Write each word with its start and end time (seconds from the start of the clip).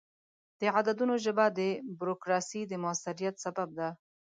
د 0.59 0.61
عددونو 0.77 1.15
ژبه 1.25 1.45
د 1.59 1.59
بروکراسي 1.99 2.61
د 2.67 2.73
موثریت 2.83 3.35
سبب 3.45 3.69
ده. 3.79 3.89